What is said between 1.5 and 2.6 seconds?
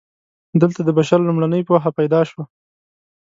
پوهه پیدا شوه.